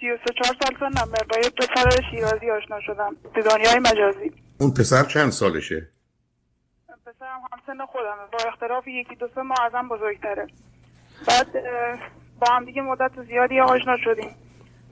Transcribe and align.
33 0.00 0.34
4 0.44 0.56
سال 0.62 0.76
سنم 0.80 1.12
با 1.12 1.36
یه 1.44 1.50
پسر 1.50 2.02
شیرازی 2.10 2.50
آشنا 2.50 2.80
شدم. 2.80 3.16
تو 3.34 3.40
دنیای 3.40 3.78
مجازی. 3.78 4.32
اون 4.60 4.70
پسر 4.70 5.02
چند 5.04 5.30
سالشه؟ 5.30 5.88
پسرم 7.06 7.40
هم 7.52 7.58
سن 7.66 7.86
خودمه. 7.86 8.26
با 8.32 8.38
اختلاف 8.48 8.88
یکی 8.88 9.14
دو 9.14 9.28
سه 9.34 9.42
ماه 9.42 9.58
ازم 9.64 9.88
بزرگتره. 9.88 10.46
بعد 11.28 11.46
با 12.40 12.52
هم 12.52 12.64
دیگه 12.64 12.82
مدت 12.82 13.22
زیادی 13.22 13.60
آشنا 13.60 13.96
شدیم. 13.96 14.30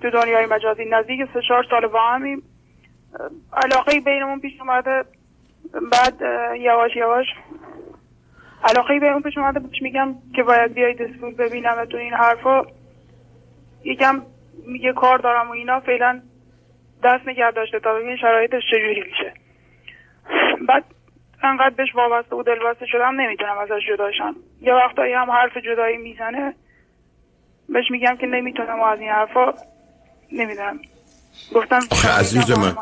تو 0.02 0.10
دنیای 0.10 0.46
مجازی. 0.46 0.84
نزدیک 0.84 1.20
سه 1.34 1.40
چهار 1.48 1.64
سال 1.70 1.86
با 1.86 2.00
همیم. 2.00 2.43
علاقه 3.52 4.00
بینمون 4.00 4.40
پیش 4.40 4.61
اومده. 4.61 5.04
بعد 5.93 6.20
یواش 6.61 6.96
یواش. 6.96 7.27
علاقه 8.64 9.00
بینمون 9.00 9.22
پیش 9.22 9.38
اومده. 9.38 9.61
بهش 9.61 9.82
میگم 9.82 10.14
که 10.36 10.43
باید 10.43 10.75
بیای 10.75 10.95
دستور 10.95 11.34
ببینم 11.34 11.84
تو 11.84 11.96
این 11.96 12.12
حرفا 12.12 12.62
یکم 13.84 14.22
میگه 14.66 14.93
کار 14.93 15.18
دارم 15.18 15.48
و 15.48 15.52
اینا 15.52 15.80
فعلا 15.80 16.22
دست 17.04 17.29
نگه 17.29 17.50
داشته 17.50 17.80
تا 17.80 17.94
ببین 17.94 18.17
شرایطش 18.17 18.62
چجوری 18.71 19.00
میشه. 19.00 19.32
بعد 20.68 20.84
انقدر 21.43 21.75
بهش 21.76 21.94
وابسته 21.94 22.36
و 22.36 22.43
دلبسته 22.43 22.86
شدم 22.86 23.21
نمی‌تونم 23.21 23.58
ازش 23.58 23.86
جداشم 23.89 24.36
یه 24.61 24.75
وقتایی 24.75 25.12
هم 25.12 25.31
حرف 25.31 25.57
جدایی 25.57 25.96
می‌زنه 25.96 26.54
بهش 27.68 27.90
میگم 27.90 28.17
که 28.21 28.26
نمی‌تونم 28.26 28.81
و 28.81 28.82
از 28.82 29.00
این 29.00 29.11
حرفا 29.11 29.54
نمی‌دونم. 30.32 30.81
گفتم 31.54 31.81
عزیز 32.19 32.50
من. 32.59 32.77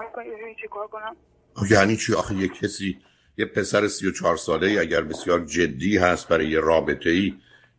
یعنی 1.70 1.96
چی؟ 1.96 2.14
آخه 2.14 2.34
یه 2.34 2.48
کسی 2.48 2.96
یه 3.38 3.46
پسر 3.46 3.86
سی 3.86 4.08
و 4.08 4.12
چهار 4.12 4.36
ساله 4.36 4.80
اگر 4.80 5.00
بسیار 5.00 5.40
جدی 5.40 5.98
هست 5.98 6.28
برای 6.28 6.46
یه 6.46 6.60
رابطه 6.60 7.10
ای 7.10 7.34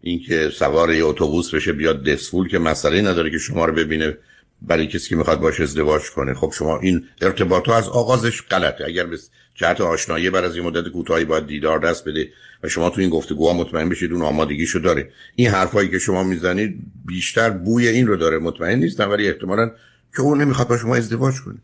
اینکه 0.09 0.49
سوار 0.49 0.93
یه 0.93 1.05
اتوبوس 1.05 1.55
بشه 1.55 1.73
بیاد 1.73 2.03
دسفول 2.03 2.47
که 2.47 2.59
مسئله 2.59 3.01
نداره 3.01 3.31
که 3.31 3.37
شما 3.37 3.65
رو 3.65 3.73
ببینه 3.73 4.17
برای 4.61 4.87
کسی 4.87 5.09
که 5.09 5.15
می‌خواد 5.15 5.39
باش 5.39 5.59
ازدواج 5.59 6.09
کنه. 6.09 6.33
خب 6.33 6.53
شما 6.57 6.79
این 6.79 7.05
ارتباط 7.21 7.67
ها 7.67 7.77
از 7.77 7.87
آغازش 7.87 8.41
غلطه. 8.41 8.85
اگر 8.85 9.05
به 9.05 9.17
جهت 9.55 9.81
آشنایی 9.81 10.29
بر 10.29 10.43
از 10.43 10.55
این 10.55 10.65
مدت 10.65 10.91
کوتاهی 10.91 11.25
باید 11.25 11.47
دیدار 11.47 11.79
دست 11.79 12.07
بده 12.07 12.29
و 12.63 12.67
شما 12.67 12.89
تو 12.89 13.01
این 13.01 13.09
گفتگوها 13.09 13.53
مطمئن 13.53 13.89
بشید 13.89 14.11
اون 14.11 14.21
آمادگیشو 14.21 14.79
داره. 14.79 15.09
این 15.35 15.47
حرفایی 15.47 15.89
که 15.89 15.99
شما 15.99 16.23
می‌زنید 16.23 16.79
بیشتر 17.05 17.49
بوی 17.49 17.87
این 17.87 18.07
رو 18.07 18.15
داره. 18.15 18.37
مطمئن 18.37 18.79
نیستم 18.79 19.09
ولی 19.09 19.27
احتمالا 19.27 19.71
که 20.15 20.21
اون 20.21 20.41
نمی‌خواد 20.41 20.67
با 20.67 20.77
شما 20.77 20.95
ازدواج 20.95 21.35
کنه. 21.45 21.57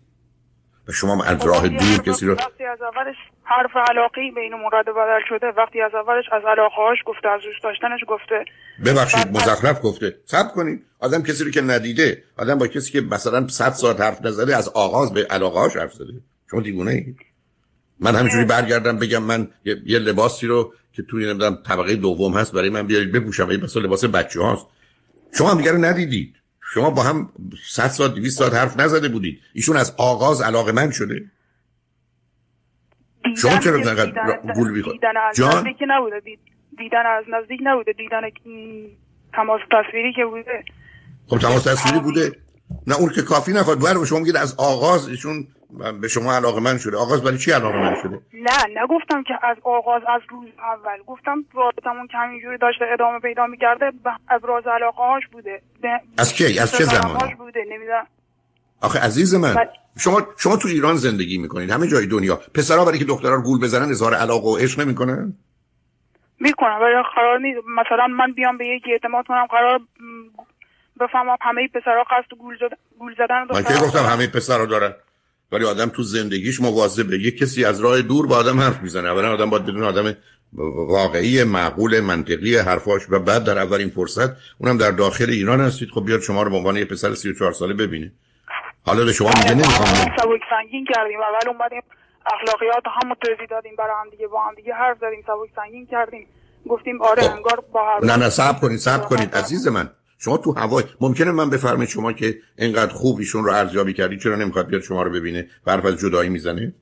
شما 0.91 1.23
از 1.23 1.45
راه 1.45 1.67
دور 1.67 1.97
کسی 2.05 2.25
رو 2.25 2.33
وقتی 2.33 2.63
از 2.63 2.81
اولش 2.81 3.15
حرف 3.43 3.71
علاقی 3.89 4.31
بین 4.31 4.53
مراد 4.53 4.85
بدل 4.85 5.19
شده 5.29 5.47
وقتی 5.57 5.81
از 5.81 5.91
اولش 5.95 6.25
از 6.31 6.41
علاقهاش 6.45 6.97
گفته 7.05 7.29
از 7.29 7.41
دوست 7.41 7.63
داشتنش 7.63 7.99
گفته. 8.07 8.45
ببخشید 8.85 9.27
مزخرف 9.27 9.79
گفته. 9.83 10.15
صبر 10.25 10.49
کنید. 10.55 10.85
آدم 10.99 11.23
کسی 11.23 11.43
رو 11.43 11.51
که 11.51 11.61
ندیده 11.61 12.23
آدم 12.37 12.57
با 12.57 12.67
کسی 12.67 12.91
که 12.91 13.01
مثلا 13.01 13.47
100 13.47 13.69
ساعت 13.69 14.01
حرف 14.01 14.25
نزده 14.25 14.57
از 14.57 14.69
آغاز 14.69 15.13
به 15.13 15.27
علاقهاش 15.29 15.75
حرف 15.75 15.93
زده. 15.93 16.13
شما 16.51 16.61
دیوونه 16.61 16.91
اید. 16.91 17.17
من 17.99 18.15
همینجوری 18.15 18.45
برگردم 18.45 18.99
بگم 18.99 19.23
من 19.23 19.47
یه, 19.65 19.99
لباسی 19.99 20.47
رو 20.47 20.73
که 20.93 21.03
توی 21.03 21.25
نمی‌دونم 21.25 21.57
طبقه 21.65 21.95
دوم 21.95 22.33
هست 22.33 22.53
برای 22.53 22.69
من 22.69 22.87
بیارید 22.87 23.11
بپوشم. 23.11 23.47
این 23.47 23.63
مثلا 23.63 23.83
لباس 23.83 24.05
بچه 24.05 24.41
هاست 24.41 24.67
شما 25.37 25.51
هم 25.51 25.57
دیگه 25.57 25.71
رو 25.71 25.77
ندیدید. 25.77 26.35
شما 26.73 26.89
با 26.89 27.03
هم 27.03 27.29
100 27.63 27.87
ساعت 27.87 28.13
200 28.13 28.39
ساعت 28.39 28.53
حرف 28.53 28.79
نزده 28.79 29.09
بودید. 29.09 29.41
ایشون 29.53 29.77
از 29.77 29.95
آغاز 29.97 30.41
علاقه 30.41 30.71
من 30.71 30.91
شده. 30.91 31.25
شما 33.37 33.57
چرا 33.57 33.75
انقدر 33.75 34.53
گول 34.55 34.73
بیخواد 34.73 34.95
جان؟ 35.35 35.57
نزدیک 35.57 35.77
نبوده. 35.87 36.21
دیدن 36.77 37.05
از 37.05 37.25
نزدیک 37.27 37.59
نبوده. 37.63 37.93
دیدن 37.93 38.21
تماس 39.33 39.61
تصویری 39.71 40.13
که 40.13 40.25
بوده. 40.25 40.63
خب 41.27 41.37
تماس 41.37 41.63
تصویری 41.63 41.99
بوده. 41.99 42.31
نه 42.87 42.95
اون 42.99 43.09
که 43.09 43.21
کافی 43.21 43.53
نخواد. 43.53 43.79
بر 43.79 44.05
شما 44.05 44.19
میگید 44.19 44.35
از 44.35 44.55
آغاز 44.57 45.07
ایشون 45.07 45.47
به 46.01 46.07
شما 46.07 46.33
علاقه 46.33 46.59
من 46.59 46.77
شده. 46.77 46.97
آغاز 46.97 47.23
برای 47.23 47.37
چی 47.37 47.51
علاقه 47.51 47.77
من 47.77 47.95
شده؟ 48.03 48.19
نه 48.33 48.81
نگفتم 48.83 49.23
که 49.23 49.33
از 49.43 49.57
آغاز 49.63 50.01
از 50.07 50.21
روز 50.29 50.47
اول. 50.59 51.03
گفتم 51.07 51.45
رابطمون 51.53 52.07
که 52.07 52.17
همینجوری 52.17 52.57
داشته 52.57 52.85
ادامه 52.93 53.19
پیدا 53.19 53.47
می‌کرده 53.47 53.91
ابراز 54.29 54.63
علاقه 54.67 54.97
هاش 54.97 55.23
بوده. 55.31 55.61
از 56.17 56.33
کی؟ 56.33 56.59
از 56.59 56.71
چه 56.71 56.83
زمانی 56.83 57.35
بوده 57.35 57.59
نمی‌دونم. 57.69 58.07
آخه 58.81 58.99
عزیز 58.99 59.35
من 59.35 59.55
شما 59.97 60.27
شما 60.37 60.57
تو 60.57 60.67
ایران 60.67 60.95
زندگی 60.95 61.37
می‌کنید 61.37 61.71
همه 61.71 61.87
جای 61.87 62.05
دنیا. 62.05 62.39
پسرا 62.55 62.85
برای 62.85 62.99
که 62.99 63.05
دخترها 63.05 63.35
رو 63.35 63.41
گول 63.41 63.59
بزنن 63.59 63.89
اظهار 63.89 64.13
علاقه 64.13 64.49
و 64.49 64.57
عشق 64.57 64.79
نمی‌کنن؟ 64.81 65.33
می‌کنن 66.39 66.77
ولی 66.81 66.93
قرار 67.15 67.39
نیست. 67.39 67.59
مثلا 67.77 68.07
من 68.07 68.33
بیام 68.33 68.57
به 68.57 68.67
یکی 68.67 68.91
اعتماد 68.91 69.25
کنم 69.27 69.45
قرار 69.45 69.79
بفهمم 70.99 71.37
همه 71.41 71.67
پسرها 71.67 72.03
قصد 72.03 72.37
گول 72.39 72.55
زدن 72.57 72.77
گول 72.99 73.15
زدن 73.17 73.47
من 73.53 73.63
که 73.63 73.85
گفتم 73.85 74.03
همه 74.03 74.27
پسرا 74.27 74.65
دارن. 74.65 74.93
ولی 75.51 75.65
آدم 75.65 75.89
تو 75.89 76.03
زندگیش 76.03 76.61
مواظبه. 76.61 77.19
یه 77.19 77.31
کسی 77.31 77.65
از 77.65 77.81
راه 77.81 78.01
دور 78.01 78.27
با 78.27 78.35
آدم 78.35 78.59
حرف 78.59 78.81
می‌زنه. 78.81 79.09
اولا 79.09 79.33
آدم 79.33 79.49
باید 79.49 79.63
بدون 79.63 79.83
آدم 79.83 80.15
واقعی 80.87 81.43
معقول 81.43 81.99
منطقی 81.99 82.57
حرفاش 82.57 83.01
و 83.09 83.19
بعد 83.19 83.43
در 83.43 83.59
اولین 83.59 83.89
فرصت 83.89 84.29
اونم 84.57 84.77
در 84.77 84.91
داخل 84.91 85.29
ایران 85.29 85.61
هستید. 85.61 85.89
خب 85.89 86.05
بیاد 86.05 86.21
شما 86.21 86.43
رو 86.43 86.49
به 86.49 86.57
عنوان 86.57 86.77
یه 86.77 86.85
پسر 86.85 87.13
34 87.13 87.51
ساله 87.51 87.73
ببینه. 87.73 88.11
حالا 88.85 89.05
به 89.05 89.13
شما 89.13 89.29
میگه 89.29 89.53
نمی‌خوام. 89.53 89.87
سبک 89.87 90.41
سنگین 90.49 90.85
کردیم. 90.95 91.19
اول 91.19 91.49
اومدیم 91.49 91.81
اخلاقیات 92.33 92.83
هم 93.01 93.13
توضیح 93.21 93.47
دادیم. 93.49 93.75
برای 93.77 93.91
هم 94.03 94.09
دیگه 94.09 94.27
با 94.27 94.43
هم 94.43 94.55
دیگه 94.55 94.73
حرف 94.73 94.97
زدیم. 94.97 95.21
سبک 95.27 95.55
سنگین 95.55 95.87
کردیم. 95.91 96.27
گفتیم 96.69 97.01
آره 97.01 97.21
خب. 97.21 97.35
انگار 97.35 97.63
با 97.73 97.85
هر 97.85 98.05
نه 98.05 98.17
نه 98.23 98.29
صبر 98.29 98.59
کنید 98.59 98.79
صبر 98.79 99.05
کنید. 99.05 99.35
عزیز 99.35 99.67
من. 99.67 99.89
شما 100.23 100.37
تو 100.37 100.51
هوای 100.51 100.83
ممکنه 101.01 101.31
من 101.31 101.49
بفرمایید 101.49 101.89
شما 101.89 102.13
که 102.13 102.37
اینقدر 102.57 102.93
خوب 102.93 103.19
ایشون 103.19 103.43
رو 103.43 103.51
ارزیابی 103.51 103.93
کردی 103.93 104.17
چرا 104.17 104.35
نمی‌خواد 104.35 104.67
بیاد 104.67 104.81
شما 104.81 105.03
رو 105.03 105.11
ببینه؟ 105.11 105.47
حرف 105.67 105.85
از 105.85 105.99
جدایی 105.99 106.29
می‌زنه؟ 106.29 106.73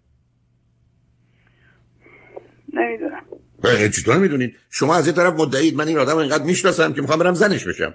نمی‌دونم. 2.73 3.21
چطور 3.91 4.17
می‌دونید؟ 4.17 4.55
شما 4.69 4.95
از 4.95 5.07
یه 5.07 5.13
طرف 5.13 5.33
مدعید 5.33 5.75
من 5.75 5.87
این 5.87 5.97
آدم 5.97 6.17
اینقدر 6.17 6.43
می‌شناسم 6.43 6.93
که 6.93 7.01
می‌خوام 7.01 7.19
برم 7.19 7.33
زنش 7.33 7.67
بشم. 7.67 7.93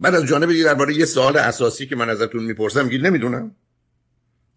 بعد 0.00 0.14
از 0.14 0.26
جانب 0.26 0.48
دیگه 0.48 0.64
درباره 0.64 0.94
یه 0.94 1.04
سوال 1.04 1.36
اساسی 1.36 1.86
که 1.86 1.96
من 1.96 2.10
ازتون 2.10 2.42
می‌پرسم 2.42 2.84
میگید 2.84 3.06
نمی‌دونم. 3.06 3.56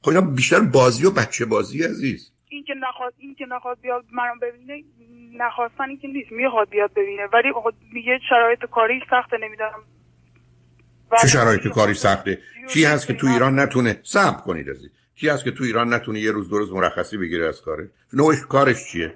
خب 0.01 0.09
اینا 0.09 0.21
بیشتر 0.21 0.59
بازی 0.59 1.05
و 1.05 1.11
بچه 1.11 1.45
بازی 1.45 1.83
عزیز. 1.83 2.31
این 2.49 2.63
که 2.63 2.73
نخواد 2.89 3.13
این 3.17 3.35
که 3.35 3.45
نخواد 3.45 3.77
بیاد 3.81 4.05
منو 4.13 4.33
ببینه 4.41 4.83
نخواستن 5.37 5.89
این 5.89 5.99
که 5.99 6.07
نیست. 6.07 6.31
می‌خواد 6.31 6.69
بیاد 6.69 6.91
ببینه. 6.95 7.23
ولی 7.33 7.49
میگه 7.93 8.19
شرایط 8.29 8.59
کاری 8.71 8.99
سخته 9.09 9.37
نمی‌دونم. 9.37 9.83
چه 11.21 11.27
شرایط 11.27 11.67
کاری 11.67 11.93
سخته؟ 11.93 12.39
کی 12.69 12.85
هست 12.85 13.07
که 13.07 13.13
تو 13.13 13.27
ایران 13.27 13.59
نتونه؟ 13.59 13.99
صبر 14.03 14.41
کنید 14.41 14.69
ازی 14.69 14.89
کی 15.15 15.29
هست 15.29 15.43
که 15.43 15.51
تو 15.51 15.63
ایران 15.63 15.93
نتونه 15.93 16.19
یه 16.19 16.31
روز 16.31 16.49
دو 16.49 16.57
روز 16.57 16.71
مرخصی 16.71 17.17
بگیره 17.17 17.47
از 17.47 17.61
کاره 17.61 17.89
نوعش 18.13 18.37
کارش 18.49 18.91
چیه؟ 18.91 19.13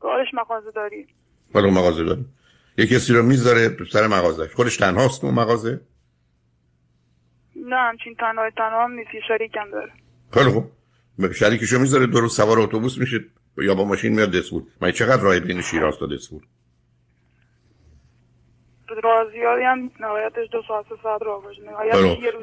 کارش 0.00 0.28
مغازه 0.34 0.70
داری 0.70 1.06
مغازه 1.54 2.04
داری 2.04 2.24
یه 2.78 2.86
کسی 2.86 3.12
رو 3.12 3.22
می‌ذاره 3.22 3.76
سر 3.92 4.06
مغازه 4.06 4.48
خودش 4.48 4.76
تنهاست 4.76 5.24
اون 5.24 5.34
مغازه؟ 5.34 5.80
نه 7.56 7.76
همچین 7.76 8.14
تنها 8.14 8.50
تنها 8.56 8.84
هم 8.84 8.92
نیست 8.92 9.10
شریکم 9.28 9.70
داره. 9.72 9.92
خیلی 10.34 10.50
خوب. 10.50 10.72
شریکشو 11.34 11.78
می‌ذاره 11.78 12.06
دو 12.06 12.20
روز 12.20 12.36
سوار 12.36 12.60
اتوبوس 12.60 12.98
میشه 12.98 13.24
یا 13.58 13.74
با 13.74 13.84
ماشین 13.84 14.12
میاد 14.12 14.30
دسفول 14.30 14.62
من 14.80 14.92
چقدر 14.92 15.22
راه 15.22 15.40
بین 15.40 15.62
شیراز 15.62 15.98
تا 15.98 16.06
دسفول 16.06 16.40
راه 19.02 19.30
زیادی 19.32 19.62
هم 19.62 19.90
نهایتش 20.00 20.50
دو 20.52 20.62
ساعت 20.68 20.84
سه 20.88 20.94
ساعت 21.02 21.22
راه 21.22 21.42
باشه. 21.42 21.62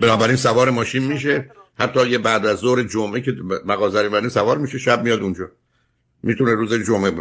بنابراین 0.02 0.36
سوار 0.36 0.70
ماشین 0.70 1.04
میشه. 1.04 1.52
حتی 1.80 2.08
یه 2.08 2.18
بعد 2.18 2.46
از 2.46 2.58
ظهر 2.58 2.84
جمعه 2.84 3.22
که 3.22 3.36
مغازه 3.66 4.02
رو 4.02 4.30
سوار 4.30 4.58
میشه 4.58 4.78
شب 4.78 5.04
میاد 5.04 5.20
اونجا. 5.20 5.46
می‌تونه 6.24 6.54
روز 6.54 6.74
جمعه 6.74 7.12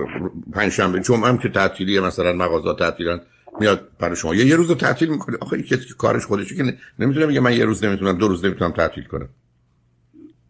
پنج 0.53 0.72
شنبه 0.72 1.00
جمعه 1.00 1.28
هم 1.28 1.38
که 1.38 1.48
تعطیلیه 1.48 2.00
مثلا 2.00 2.32
مغازه 2.32 2.75
تعطیلن 2.78 3.20
میاد 3.60 3.88
برای 3.98 4.16
شما. 4.16 4.34
یه, 4.34 4.47
یه 4.47 4.56
روز 4.56 4.76
تعطیل 4.76 5.09
می‌کنه. 5.09 5.37
آخه 5.41 5.62
کسی 5.62 5.88
که 5.88 5.94
کارش 5.94 6.26
خودشه 6.26 6.54
که 6.54 6.76
نمی‌تونه 6.98 7.26
میگه 7.26 7.41
من 7.41 7.53
یه 7.53 7.64
روز 7.64 7.84
نمی‌تونم 7.84 8.19
دو 8.19 8.28
روز 8.28 8.44
نمی‌تونم 8.44 8.70
تعطیل 8.70 9.05
کنم. 9.05 9.29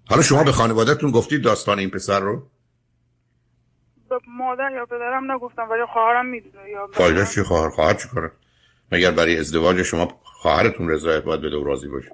حالا 0.09 0.23
شما 0.23 0.45
به 0.45 0.53
خانوادهتون 0.53 1.11
گفتید 1.11 1.43
داستان 1.43 1.79
این 1.79 1.91
پسر 1.91 2.21
رو؟ 2.21 2.43
به 4.09 4.19
مادر 4.39 4.71
یا 4.75 4.87
پدرم 4.87 5.33
نگفتم 5.33 5.69
ولی 5.71 5.83
خواهرم 5.93 6.27
می‌دونه 6.27 6.71
یا 6.71 6.89
فایده 6.93 7.27
چی 7.27 7.43
خواهر؟ 7.43 7.71
خواهر 7.71 7.95
چی 7.95 8.09
کنه؟ 8.09 8.31
مگر 8.93 9.11
برای 9.11 9.39
ازدواج 9.39 9.83
شما 9.83 10.21
خواهرتون 10.23 10.91
رضایت 10.91 11.23
باید 11.23 11.41
بده 11.41 11.57
و 11.57 11.65
راضی 11.65 11.89
باشه؟ 11.89 12.11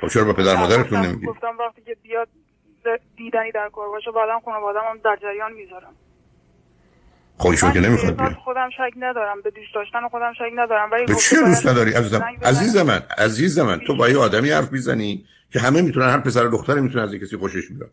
خب 0.00 0.08
چرا 0.08 0.24
به 0.24 0.32
پدر 0.32 0.56
مادرتون 0.56 0.98
نمیگید 0.98 1.28
گفتم 1.28 1.56
وقتی 1.58 1.82
که 1.86 1.96
بیاد 2.02 2.28
دیدنی 3.16 3.52
در 3.52 3.70
کار 3.72 3.88
باشه 3.88 4.10
بعدم 4.10 4.40
خانواده‌ام 4.44 4.84
هم 4.86 4.98
در 5.04 5.18
جریان 5.22 5.52
می‌ذارم. 5.52 5.94
خب 7.38 7.48
ایشون 7.48 7.72
که 7.72 7.80
نمی‌خواد 7.80 8.16
بیاد. 8.16 8.32
خودم 8.32 8.70
شک 8.70 8.92
ندارم 8.96 9.42
به 9.42 9.50
دوست 9.50 9.74
داشتن 9.74 10.08
خودم 10.10 10.32
شک 10.32 10.52
ندارم 10.54 10.90
ولی 10.90 11.14
چی 11.14 11.36
دوست 11.36 11.66
نداری؟ 11.66 11.92
عزیزم 11.92 12.24
عزیز 12.42 12.76
من 12.76 13.02
عزیز 13.18 13.58
من 13.58 13.80
تو 13.86 13.96
با 13.96 14.08
یه 14.08 14.18
آدمی 14.18 14.50
حرف 14.50 14.72
می‌زنی 14.72 15.24
که 15.52 15.60
همه 15.60 15.82
می‌تونن 15.82 16.08
هر 16.08 16.18
پسر 16.18 16.46
و 16.46 16.50
دختری 16.50 16.80
می‌تونن 16.80 17.04
از 17.04 17.14
کسی 17.14 17.36
خوشش 17.36 17.68
بیاد. 17.68 17.90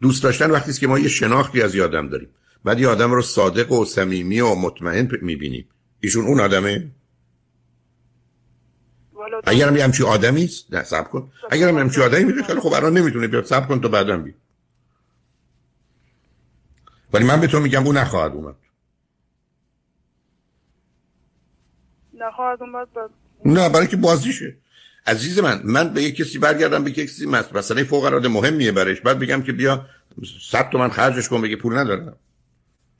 دوست 0.00 0.22
داشتن 0.22 0.50
وقتی 0.50 0.70
است 0.70 0.80
که 0.80 0.86
ما 0.86 0.98
یه 0.98 1.08
شناختی 1.08 1.62
از 1.62 1.74
یادم 1.74 2.08
داریم. 2.08 2.28
بعد 2.64 2.80
یه 2.80 2.88
آدم 2.88 3.12
رو 3.12 3.22
صادق 3.22 3.72
و 3.72 3.84
صمیمی 3.84 4.40
و 4.40 4.54
مطمئن 4.54 5.08
می‌بینیم. 5.22 5.68
ایشون 6.00 6.26
اون 6.26 6.40
آدمه؟ 6.40 6.90
اگرم 9.48 9.76
یه 9.76 9.84
همچی 9.84 10.02
آدمی 10.02 10.44
است 10.44 10.74
نه 10.74 10.82
صبر 10.84 11.08
کن. 11.08 11.32
اگرم 11.50 11.74
یه 11.74 11.80
همچی 11.80 12.02
آدمی 12.02 12.24
میره 12.24 12.42
خیلی 12.42 12.60
خب 12.60 12.72
الان 12.72 12.98
نمی‌تونه 12.98 13.26
بیاد. 13.26 13.44
صبر 13.44 13.66
کن 13.66 13.80
تو 13.80 13.88
بعدم 13.88 14.22
بیا. 14.22 14.34
ولی 17.12 17.24
من 17.24 17.40
به 17.40 17.46
تو 17.46 17.60
میگم 17.60 17.86
اون 17.86 17.96
نخواهد 17.96 18.32
اومد. 18.32 18.54
نخواهد 22.14 22.62
اومد 22.62 22.88
نه 23.44 23.68
برای 23.68 23.86
که 23.86 23.96
بازیشه. 23.96 24.56
عزیز 25.06 25.38
من 25.38 25.60
من 25.64 25.88
به 25.88 26.02
یک 26.02 26.16
کسی 26.16 26.38
برگردم 26.38 26.84
به 26.84 26.90
یک 26.90 26.96
کسی 26.96 27.26
مسئله 27.26 27.84
فوق 27.84 28.04
العاده 28.04 28.28
مهمیه 28.28 28.72
برش. 28.72 29.00
بعد 29.00 29.18
بگم 29.18 29.42
که 29.42 29.52
بیا 29.52 29.86
100 30.50 30.70
تومن 30.70 30.88
خرجش 30.88 31.28
کن 31.28 31.42
بگه 31.42 31.56
پول 31.56 31.78
ندارم. 31.78 32.16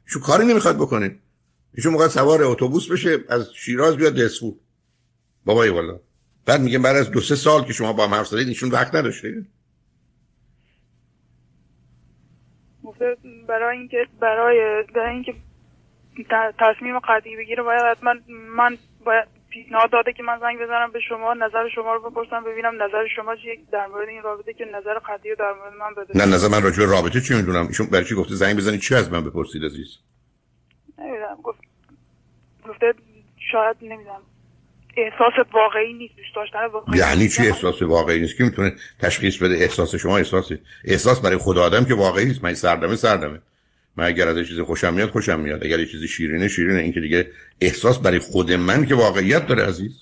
شو 0.06 0.21
کاری 0.21 0.47
نمی‌خواد 0.47 0.77
بکنه. 0.77 1.19
ایشون 1.75 1.93
موقع 1.93 2.09
سوار 2.09 2.43
اتوبوس 2.44 2.91
بشه 2.91 3.25
از 3.29 3.55
شیراز 3.55 3.97
بیاد 3.97 4.15
دسفو 4.15 4.56
بابای 5.44 5.69
والا. 5.69 6.01
بعد 6.49 6.61
میگه 6.61 6.79
بعد 6.79 6.97
از 6.97 7.11
دو 7.11 7.21
سه 7.21 7.35
سال 7.35 7.65
که 7.65 7.73
شما 7.73 7.93
با 7.93 8.06
هم 8.06 8.15
حرف 8.15 8.27
زدید 8.27 8.49
ایشون 8.49 8.71
وقت 8.71 8.95
نداشته 8.95 9.45
برای 13.49 13.79
اینکه 13.79 14.06
برای 14.21 14.85
برای 14.95 15.15
اینکه 15.15 15.35
تصمیم 16.59 16.99
قطعی 16.99 17.37
بگیره 17.37 17.62
باید 17.62 17.83
حتما 17.83 18.15
من 18.56 18.77
باید 19.05 19.29
پیشنهاد 19.50 19.91
داده 19.91 20.12
که 20.12 20.23
من 20.23 20.39
زنگ 20.41 20.59
بزنم 20.62 20.93
به 20.93 21.00
شما 21.09 21.35
نظر 21.35 21.69
شما 21.75 21.95
رو 21.95 22.11
بپرسم 22.11 22.45
ببینم 22.45 22.75
نظر 22.83 23.06
شما 23.17 23.37
چیه 23.37 23.59
در 23.73 23.87
مورد 23.87 24.09
این 24.09 24.23
رابطه 24.23 24.53
که 24.53 24.65
نظر 24.65 24.99
قطعی 24.99 25.35
در 25.39 25.53
مورد 25.53 25.73
من 25.73 26.03
بده. 26.03 26.19
نه 26.19 26.35
نظر 26.35 26.49
من 26.49 26.62
راجع 26.62 26.79
به 26.79 26.93
رابطه 26.93 27.21
چی 27.21 27.35
می‌دونم؟ 27.35 27.67
ایشون 27.67 27.87
برای 27.87 28.05
چی 28.05 28.15
گفته 28.15 28.35
زنگ 28.35 28.56
بزنید؟ 28.56 28.81
چی 28.81 28.94
از 28.94 29.12
من 29.12 29.25
بپرسید 29.25 29.65
عزیز؟ 29.65 29.99
نمی‌دونم 30.99 31.39
گفت 31.43 31.61
گفته 32.69 32.94
شاید 33.53 33.77
نمی‌دونم. 33.83 34.23
احساس 34.99 35.47
واقعی 35.53 35.93
نیست 35.93 36.15
دوست 36.17 36.35
داشتن 36.37 36.67
واقعی 36.73 36.99
یعنی 36.99 37.29
چی 37.29 37.47
احساس 37.47 37.83
واقعی 37.83 38.21
نیست؟ 38.21 38.37
کی 38.37 38.43
می‌تونه 38.43 38.73
تشخیص 38.99 39.37
بده 39.37 39.55
احساس 39.55 39.95
شما 39.95 40.19
احساسی؟ 40.19 40.59
احساس 40.85 41.21
برای 41.21 41.37
خود 41.37 41.59
آدم 41.59 41.85
که 41.85 41.95
واقعی 41.95 42.25
نیست. 42.25 42.45
من 42.45 42.55
سردمه 42.55 42.97
سردمه. 42.97 43.39
من 43.97 44.05
اگر 44.05 44.29
از 44.29 44.47
چیزی 44.49 44.62
خوشم 44.62 44.95
میاد 44.95 45.11
خوشم 45.11 45.41
میاد. 45.41 45.65
اگر 45.65 45.79
یه 45.79 45.87
چیزی 45.87 46.09
شیرینه 46.09 46.49
شیرینه. 46.49 46.79
این 46.79 46.93
که 46.93 47.00
دیگه 47.00 47.31
احساس 47.61 47.99
برای 47.99 48.19
خود 48.19 48.53
من 48.53 48.87
که 48.87 48.95
واقعیت 48.95 49.47
داره 49.47 49.67
عزیز. 49.67 49.93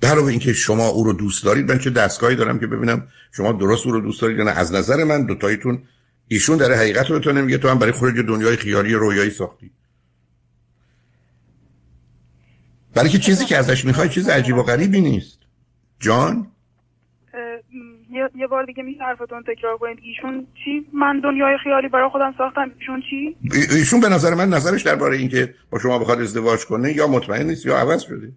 در 0.00 0.18
اینکه 0.18 0.52
شما 0.52 0.88
او 0.88 1.04
رو 1.04 1.12
دوست 1.12 1.44
دارید 1.44 1.72
من 1.72 1.78
چه 1.78 1.90
دستگاهی 1.90 2.36
دارم 2.36 2.58
که 2.58 2.66
ببینم 2.66 3.08
شما 3.32 3.52
درست 3.52 3.86
او 3.86 3.92
رو 3.92 4.00
دوست 4.00 4.22
دارید 4.22 4.38
یا 4.38 4.44
نه؟ 4.44 4.50
از 4.50 4.74
نظر 4.74 5.04
من 5.04 5.26
دوتایتون 5.26 5.82
ایشون 6.28 6.56
داره 6.56 6.76
حقیقت 6.76 7.10
رو 7.10 7.18
تو 7.18 7.32
نمیگه. 7.32 7.58
تو 7.58 7.68
هم 7.68 7.78
برای 7.78 7.92
خروج 7.92 8.26
دنیای 8.26 8.56
خیالی 8.56 8.94
رویایی 8.94 9.30
ساختی. 9.30 9.70
برای 12.94 13.08
که 13.08 13.18
چیزی 13.18 13.44
که 13.44 13.56
ازش 13.56 13.84
می‌خوای 13.84 14.08
چیز 14.08 14.28
عجیب 14.28 14.56
و 14.56 14.62
غریبی 14.62 15.00
نیست. 15.00 15.38
جان؟ 16.00 16.46
یه 18.34 18.46
بار 18.46 18.64
دیگه 18.64 18.82
میشه 18.82 19.02
حرفتون 19.02 19.42
تکرار 19.42 19.78
کنید. 19.78 19.98
ایشون 20.02 20.46
چی؟ 20.64 20.86
من 20.92 21.20
دنیای 21.20 21.58
خیالی 21.62 21.88
برای 21.88 22.10
خودم 22.10 22.34
ساختم. 22.38 22.70
ایشون 22.80 23.02
چی؟ 23.10 23.36
ایشون 23.76 24.00
به 24.00 24.08
نظر 24.08 24.34
من 24.34 24.48
نظرش 24.48 24.82
درباره 24.82 25.16
اینکه 25.16 25.54
با 25.70 25.78
شما 25.78 25.98
بخواد 25.98 26.20
ازدواج 26.20 26.64
کنه 26.64 26.92
یا 26.92 27.06
مطمئن 27.06 27.46
نیست 27.46 27.66
یا 27.66 27.78
عوض 27.78 28.02
شده. 28.02 28.32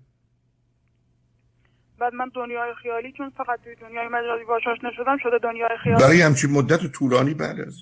بعد 1.99 2.13
من 2.13 2.31
دنیای 2.35 2.73
خیالی 2.81 3.13
چون 3.17 3.29
فقط 3.37 3.59
توی 3.63 3.75
دنیای 3.75 4.07
مجازی 4.07 4.43
باش 4.47 4.61
آشنا 4.67 4.91
شدم 4.97 5.17
شده 5.23 5.39
دنیای 5.43 5.77
خیالی. 5.83 6.03
برای 6.03 6.21
همچین 6.21 6.51
مدت 6.51 6.87
طولانی 6.91 7.33
بعد 7.33 7.59
از 7.59 7.75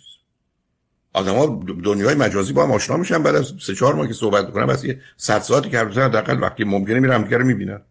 آدم 1.14 1.36
ها 1.36 1.64
دنیای 1.84 2.16
مجازی 2.16 2.54
با 2.54 2.64
هم 2.64 2.72
آشنا 2.72 2.98
میشن 2.98 3.24
بعد 3.24 3.36
از 3.36 3.54
سه 3.62 3.76
چهار 3.76 3.96
ماه 3.96 4.08
که 4.08 4.14
صحبت 4.14 4.46
می‌کنن 4.46 4.66
بس 4.66 4.84
یه 4.84 5.02
صد 5.18 5.40
ساعتی 5.40 5.70
که 5.70 5.80
البته 5.80 6.02
حداقل 6.02 6.42
وقتی 6.42 6.64
ممکنه 6.64 7.00
میرم 7.00 7.14
همدیگه 7.14 7.38
می‌بینن. 7.38 7.82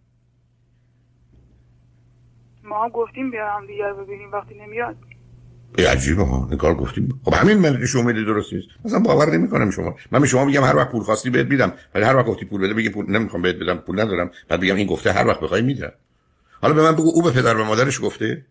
ما 2.65 2.89
گفتیم 2.89 3.31
بیا 3.31 3.49
هم 3.49 3.67
دیگر 3.67 3.93
ببینیم 3.93 4.33
وقتی 4.33 4.55
نمیاد. 4.55 4.97
عجیبه 5.79 6.25
ها 6.25 6.47
این 6.49 6.59
کار 6.59 6.75
گفتیم. 6.75 7.21
خب 7.25 7.35
همین 7.35 7.59
من 7.59 7.87
شما 7.87 8.03
میدی 8.03 8.25
درست 8.25 8.53
نیست. 8.53 8.69
مثلا 8.85 8.99
باور 8.99 9.31
نمی‌کنم 9.31 9.71
شما. 9.71 9.95
من 10.11 10.21
به 10.21 10.27
شما 10.27 10.45
میگم 10.45 10.65
هر 10.65 10.77
وقت 10.77 10.91
پول 10.91 11.03
خواستی 11.03 11.31
بهت 11.31 11.47
میدم 11.47 11.73
ولی 11.95 12.05
هر 12.05 12.17
وقت 12.17 12.27
گفتی 12.27 12.45
پول 12.45 12.61
بده 12.61 12.75
بگی 12.75 12.89
پول 12.89 13.11
نمی‌خوام 13.11 13.43
بهت 13.43 13.57
بدم 13.57 13.75
پول 13.75 14.01
ندارم. 14.01 14.31
بعد 14.49 14.61
بگم 14.61 14.75
این 14.75 14.87
گفته 14.87 15.13
هر 15.13 15.27
وقت 15.27 15.41
بخوای 15.41 15.63
میدم. 15.63 15.93
حالا 16.63 16.75
به 16.75 16.83
من 16.83 16.93
بگو 16.93 17.11
او 17.15 17.23
به 17.23 17.31
پدر 17.31 17.57
و 17.57 17.65
مادرش 17.65 18.01
گفته؟ 18.03 18.47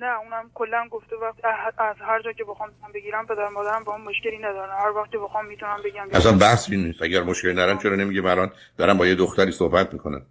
نه 0.00 0.18
اونم 0.18 0.50
کلا 0.54 0.88
گفته 0.90 1.16
وقت 1.16 1.36
از 1.78 1.96
هر 2.00 2.22
جا 2.22 2.32
که 2.32 2.44
بخوام 2.44 2.70
بگیرم 2.94 3.26
پدر 3.26 3.48
مادرم 3.48 3.84
با 3.84 3.92
اون 3.92 4.00
مشکلی 4.00 4.38
ندارن. 4.38 4.76
هر 4.78 4.90
وقت 4.90 5.10
بخوام 5.10 5.46
می‌تونم 5.46 5.76
بگم 5.84 6.06
اصلا 6.12 6.38
بحث 6.38 6.70
نیست. 6.70 7.02
اگر 7.02 7.22
مشکلی 7.22 7.52
ندارن 7.52 7.78
چرا 7.78 7.96
نمیگه 7.96 8.20
من 8.20 8.50
دارم 8.78 8.98
با 8.98 9.06
یه 9.06 9.14
دختری 9.14 9.52
صحبت 9.52 9.92
می‌کنم 9.92 10.22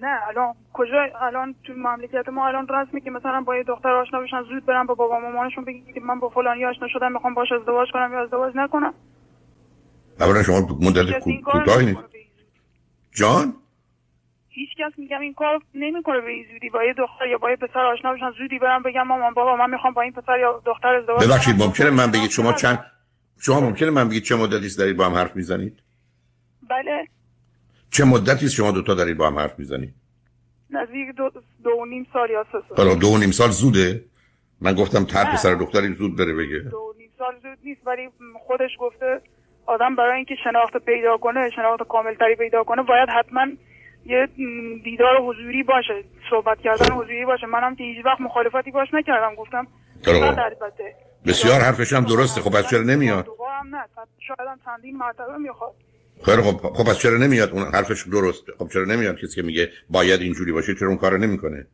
نه 0.00 0.28
الان 0.28 0.54
کجا 0.72 1.02
الان 1.20 1.54
تو 1.64 1.72
مملکت 1.72 2.28
ما 2.28 2.46
الان 2.46 2.68
رسمی 2.68 3.00
که 3.00 3.10
مثلا 3.10 3.40
با 3.40 3.56
یه 3.56 3.62
دختر 3.62 3.88
آشنا 3.88 4.20
بشن 4.20 4.42
زود 4.42 4.66
برن 4.66 4.86
با 4.86 4.94
بابا 4.94 5.20
مامانشون 5.20 5.64
بگن 5.64 5.92
که 5.94 6.00
من 6.00 6.20
با 6.20 6.28
فلانی 6.28 6.64
آشنا 6.64 6.88
شدم 6.88 7.12
می‌خوام 7.12 7.34
باش 7.34 7.52
ازدواج 7.52 7.88
کنم 7.92 8.12
یا 8.12 8.22
ازدواج 8.22 8.52
نکنم. 8.56 8.94
اولا 10.20 10.42
شما 10.42 10.60
مدت 10.60 11.18
کوتاهی 11.44 11.86
نیست. 11.86 12.04
جان؟ 13.10 13.54
هیچ 14.56 14.68
کس 14.78 14.98
میگم 14.98 15.20
این 15.20 15.34
کار 15.34 15.62
نمی‌کنه 15.74 16.20
به 16.20 16.30
این 16.30 16.44
زودی. 16.52 16.70
با 16.70 16.84
یه 16.84 16.92
دختر 16.92 17.26
یا 17.26 17.38
با 17.38 17.50
یه 17.50 17.56
پسر 17.56 17.78
آشنا 17.78 18.12
بشن 18.12 18.30
زودی 18.38 18.58
برم 18.58 18.82
بگم 18.82 19.02
مامان 19.02 19.34
بابا 19.34 19.56
من 19.56 19.70
می‌خوام 19.70 19.94
با 19.94 20.02
این 20.02 20.12
پسر 20.12 20.38
یا 20.38 20.62
دختر 20.66 20.94
ازدواج 20.94 21.26
ببخشید 21.26 21.62
ممکنه 21.62 21.90
من 21.90 22.10
بگید 22.10 22.30
شما 22.30 22.52
چند 22.52 22.78
شما 23.40 23.60
ممکنه 23.60 23.90
من 23.90 24.08
بگید 24.08 24.22
چه 24.22 24.36
مدتی 24.36 24.76
دارید 24.78 24.96
با 24.96 25.06
هم 25.06 25.14
حرف 25.14 25.36
می‌زنید؟ 25.36 25.82
بله. 26.70 27.06
چه 27.90 28.04
مدتی 28.04 28.48
شما 28.48 28.70
دوتا 28.70 28.94
دارید 28.94 29.16
با 29.16 29.26
هم 29.26 29.38
حرف 29.38 29.58
می‌زنید؟ 29.58 29.94
نزدیک 30.70 31.08
دو, 31.16 31.30
دو 31.64 31.70
و 31.70 31.84
نیم 31.86 32.06
سال 32.12 32.30
یا 32.30 32.46
سه 32.52 32.58
سال. 32.76 32.98
دو 32.98 33.08
و 33.08 33.18
نیم 33.18 33.30
سال 33.30 33.48
زوده؟ 33.50 34.04
من 34.60 34.74
گفتم 34.74 35.04
تر 35.04 35.24
پسر 35.32 35.54
دختری 35.54 35.92
زود 35.92 36.18
داره 36.18 36.34
بگه. 36.34 36.58
دو 36.58 36.94
نیم 36.98 37.10
سال 37.18 37.34
زود 37.42 37.58
نیست 37.64 37.86
ولی 37.86 38.08
خودش 38.46 38.70
گفته 38.80 39.20
آدم 39.66 39.96
برای 39.96 40.16
اینکه 40.16 40.34
شناخت 40.44 40.76
پیدا 40.76 41.16
کنه 41.16 41.50
شناخت 41.50 41.82
کاملتری 41.88 42.36
پیدا 42.36 42.64
کنه 42.64 42.82
باید 42.82 43.08
حتما 43.08 43.46
یه 44.06 44.28
دیدار 44.84 45.20
حضوری 45.20 45.62
باشه 45.62 46.04
صحبت 46.30 46.58
کردن 46.60 46.94
حضوری 46.94 47.24
باشه. 47.24 47.46
منم 47.46 47.76
که 47.76 47.84
هیچ 47.84 48.06
وقت 48.06 48.20
مخالفتی 48.20 48.70
باش 48.70 48.94
نکردم. 48.94 49.34
گفتم 49.34 49.66
بسیار 51.26 51.60
حرفش 51.60 51.92
هم 51.92 52.04
درسته. 52.04 52.40
خب 52.40 52.50
پس 52.50 52.70
چرا 52.70 52.82
نمیاد؟ 52.82 53.26
نه. 53.70 53.84
شاید 54.26 54.58
چندین 54.64 54.96
مرتبه 54.96 55.38
می‌خواد. 55.38 55.74
خیلی 56.24 56.42
خب. 56.42 56.56
خب 56.56 56.90
پس 56.90 56.98
چرا 56.98 57.18
نمیاد؟ 57.18 57.50
اون 57.50 57.62
حرفش 57.74 58.02
درسته. 58.02 58.52
خب 58.58 58.68
چرا 58.68 58.84
نمیاد؟ 58.84 59.16
کسی 59.16 59.36
که 59.36 59.42
میگه 59.42 59.68
باید 59.90 60.20
اینجوری 60.20 60.52
باشه 60.52 60.74
چرا 60.74 60.88
اون 60.88 60.96
کارو 60.96 61.16
نمی‌کنه؟ 61.16 61.66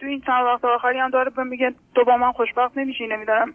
تو 0.00 0.06
این 0.06 0.20
چند 0.26 0.44
وقت 0.46 0.64
آخری 0.64 0.98
هم 0.98 1.10
داره 1.10 1.30
میگه 1.44 1.74
تو 1.94 2.04
با 2.04 2.16
من 2.16 2.32
خوشبخت 2.32 2.78
نمیشی 2.78 3.06
نمیدارم 3.06 3.54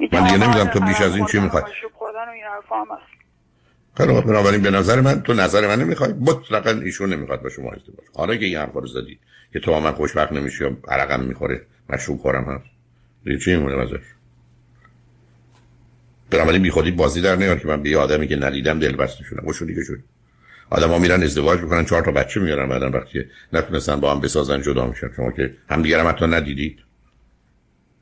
من 0.00 0.24
دیگه 0.24 0.38
نمی‌دونم 0.38 0.66
تو 0.66 0.80
بیش 0.80 1.00
از 1.00 1.16
این 1.16 1.26
چی 1.26 1.40
می‌خوای. 1.40 1.62
خیلی 3.96 4.20
بنابراین 4.20 4.62
به 4.62 4.70
نظر 4.70 5.00
من 5.00 5.22
تو 5.22 5.34
نظر 5.34 5.66
من 5.66 5.82
نمی‌خوای 5.82 6.12
مطلقا 6.12 6.70
ایشون 6.70 7.12
نمی‌خواد 7.12 7.42
با 7.42 7.48
شما 7.48 7.70
ازدواج 7.70 8.06
حالا 8.14 8.36
که 8.36 8.44
این 8.44 8.56
حرفا 8.56 8.80
رو 8.80 8.86
زدی 8.86 9.18
که 9.52 9.60
تو 9.60 9.80
من 9.80 9.92
خوشبخت 9.92 10.32
نمیشی 10.32 10.64
یا 10.64 10.76
عرقم 10.88 11.20
می‌خوره 11.20 11.66
مشروب 11.90 12.18
خورم 12.18 12.44
هست. 12.44 12.64
دیگه 13.24 13.38
چی 13.38 13.56
میمونه 13.56 13.82
ازش؟ 13.82 14.04
بنابراین 16.30 16.62
بی 16.62 16.70
خودی 16.70 16.90
بازی 16.90 17.20
در 17.20 17.36
نیار 17.36 17.58
که 17.58 17.68
من 17.68 17.82
به 17.82 17.98
آدمی 17.98 18.28
که 18.28 18.36
ندیدم 18.36 18.78
دل 18.78 18.96
بسته 18.96 19.24
شدم. 19.24 19.42
خوشو 19.42 19.64
دیگه 19.64 19.84
شد. 19.84 19.98
آدم 20.70 20.88
ها 20.88 20.98
میرن 20.98 21.22
ازدواج 21.22 21.60
می‌کنن 21.60 21.84
چهار 21.84 22.02
تا 22.02 22.12
بچه 22.12 22.40
میارن 22.40 22.68
بعدن 22.68 22.88
وقتی 22.88 23.24
نتونستن 23.52 24.00
با 24.00 24.14
هم 24.14 24.20
بسازن 24.20 24.62
جدا 24.62 24.86
میشن. 24.86 25.10
شما 25.16 25.30
که 25.30 25.54
هم 25.70 25.82
دیگر 25.82 26.00
هم 26.00 26.08
حتی 26.08 26.26
ندیدید. 26.26 26.78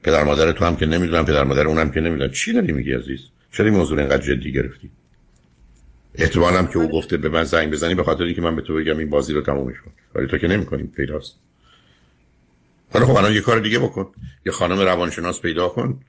پدر 0.02 0.24
مادر 0.24 0.52
تو 0.52 0.64
هم 0.64 0.76
که 0.76 0.86
نمی‌دونم 0.86 1.24
پدر 1.24 1.44
مادر 1.44 1.66
اونم 1.66 1.90
که 1.90 2.00
نمی‌دونن. 2.00 2.30
چی 2.30 2.52
داری 2.52 2.72
میگی 2.72 2.92
عزیز؟ 2.92 3.20
چرا 3.52 3.66
این 3.66 3.74
موضوع 3.74 3.98
اینقدر 3.98 4.22
جدی 4.22 4.52
گرفتی؟ 4.52 4.90
احتمالم 6.18 6.66
که 6.66 6.78
او 6.78 6.88
گفته 6.88 7.16
به 7.16 7.28
من 7.28 7.44
زنگ 7.44 7.72
بزنی 7.72 7.94
به 7.94 8.04
خاطر 8.04 8.24
اینکه 8.24 8.42
من 8.42 8.56
به 8.56 8.62
تو 8.62 8.74
بگم 8.74 8.98
این 8.98 9.10
بازی 9.10 9.32
رو 9.32 9.42
تمومش 9.42 9.80
کن 9.80 9.92
ولی 10.14 10.26
تو 10.26 10.38
که 10.38 10.48
نمی‌کنیم 10.48 10.92
پیداست. 10.96 11.40
حالا 12.92 13.06
خب 13.06 13.16
الان 13.16 13.32
یه 13.32 13.40
کار 13.40 13.60
دیگه 13.60 13.78
بکن. 13.78 14.12
یه 14.46 14.52
خانم 14.52 14.80
روانشناس 14.80 15.40
پیدا 15.40 15.68
کن. 15.68 16.00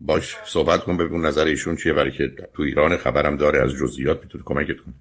باش 0.00 0.36
صحبت 0.44 0.84
کن 0.84 0.96
ببین 0.96 1.26
نظر 1.26 1.44
ایشون 1.44 1.76
چیه. 1.76 1.92
برای 1.92 2.10
که 2.10 2.32
تو 2.54 2.62
ایران 2.62 2.96
خبرم 2.96 3.36
داره 3.36 3.62
از 3.62 3.72
جزئیات 3.72 4.22
می‌تونه 4.22 4.44
کمکت 4.44 4.76
کنه 4.80 4.94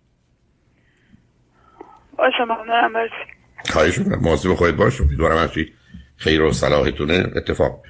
باشه 2.18 2.44
ممنونم. 2.44 2.92
مرسی. 2.92 3.32
خواهش 3.70 3.98
می‌کنم. 3.98 4.20
مواظب 4.20 4.54
خودت 4.54 4.74
باش. 4.74 5.02
امیدوارم 5.02 5.38
هرچی 5.38 5.74
خیر 6.18 6.42
و 6.42 6.52
صلاحتونه 6.52 7.32
اتفاق 7.36 7.84